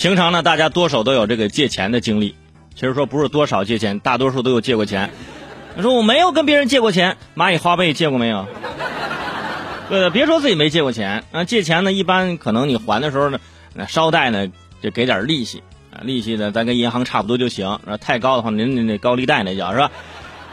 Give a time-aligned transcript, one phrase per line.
[0.00, 2.34] 平常呢，大家多少都有这个借钱的经历。
[2.74, 5.10] 其实说不是多少借钱，大多数都有借过钱。
[5.78, 8.46] 说我没有跟别人借过钱，蚂蚁花呗借过没有？
[9.90, 13.38] 对的别说自己没借过钱啊，借钱呢，一般可能你还的时候呢，
[13.74, 14.48] 那捎带呢
[14.80, 17.78] 就给点利息啊，利息呢咱跟银行差不多就行。
[18.00, 19.92] 太高的话，您那那高利贷那叫是吧？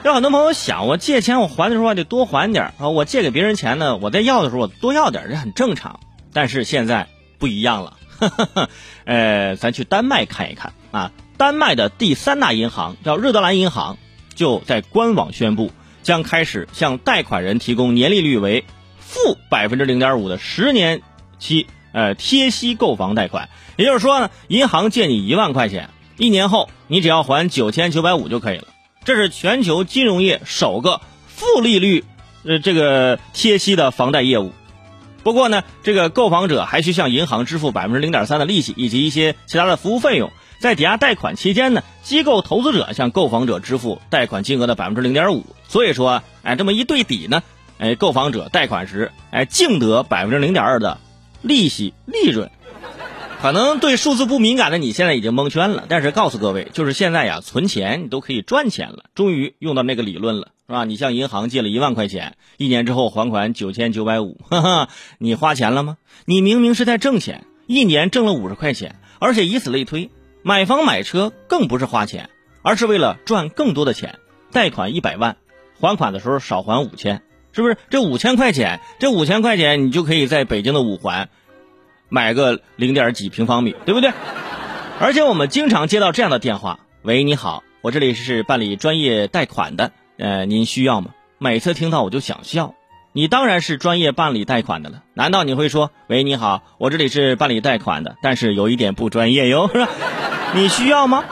[0.03, 6.01] 有很多朋友想，我借钱我还的时候得多还点啊，我借给别人钱呢，我在要的时候我多要点，这很正常。
[6.33, 7.07] 但是现在
[7.39, 7.93] 不一样了，
[9.05, 11.11] 呃，咱去丹麦看一看啊。
[11.37, 13.97] 丹麦的第三大银行叫日德兰银行，
[14.33, 15.71] 就在官网宣布，
[16.01, 18.65] 将开始向贷款人提供年利率为
[18.99, 21.03] 负百分之零点五的十年
[21.37, 23.49] 期呃贴息购房贷款。
[23.75, 28.67] 也就是说呢，银行借你一万块钱，一年后你只要还九千九百五就可以了。
[29.05, 32.03] 这是全球金融业首个负利率
[32.43, 34.51] 呃这个贴息的房贷业务。
[35.27, 40.31] 不过呢，这个购房者还需向银行支付百分之零点三的利息以及一些其他的服务费用。
[40.61, 47.43] 在抵押贷款期间呢，机构投资者向购房者支付贷款金额的百分之零点五，所以说，哎，这么一对比呢，
[47.77, 50.97] 哎，购房者贷款时，哎，净得百分之零点二的
[51.41, 52.49] 利息利润。
[53.39, 60.85] 可能对数字不敏感的你现在已经蒙圈了，但是告诉各位，就是现在呀，存钱你都可以赚钱了，终于用到那个理论了，是吧？
[60.85, 65.97] 你向银行借了一万块钱，一年之后还款九千九百五，哈哈，你花钱了吗？
[66.25, 70.09] 你明明是在挣钱，一年挣了五十块钱，而且以此类推。
[70.41, 72.31] 买房买车更不是花钱，
[72.63, 74.17] 而是为了赚更多的钱。
[74.51, 75.37] 贷款一百万，
[75.79, 77.77] 还款的时候少还五千，是不是？
[77.91, 81.29] 这五千块钱，这五千块钱你就可以在北京的五环
[82.09, 84.11] 买个零点几平方米，对不对？
[84.99, 92.73] 而且我们经常接到这样的电话：“喂，你好，我这里是办理专业贷款的，呃，您需要吗？”每次听到我就想笑。
[93.13, 99.89] 你当然是专业办理贷款的了，难道你会说：“喂，你好，我这里是办理贷款的，但是有一点不专业哟，是吧？”
[100.53, 101.25] 你需要吗？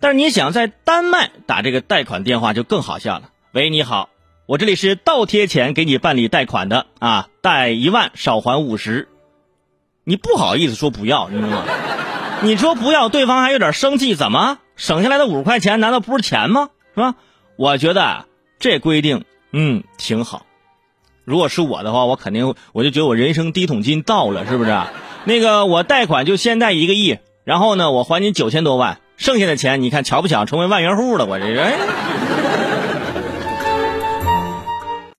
[0.00, 3.30] 但是你想在丹麦打这个贷款电话就更好笑了。
[3.52, 4.08] 喂，你好，
[4.46, 9.08] 我这里是倒贴钱给你办理贷款的啊，贷一万少还五十，
[10.04, 11.64] 你不好意思说不要，你知道吗？
[12.42, 16.70] 你说不要，对方还有点生气，怎么省下来的五十块钱难道不是钱吗？
[16.94, 17.14] 是吧？
[17.56, 18.24] 我觉得
[18.58, 20.46] 这规定嗯挺好。
[21.24, 24.76] 如果是我的话，我肯定我就觉得我人生第一桶金到了，是不是？
[25.24, 27.18] 那个我贷款就先贷一个亿。
[27.44, 31.26] 然后呢，我还你九千多万，剩下的钱你看巧不巧成为万元户了？
[31.26, 31.72] 我这人。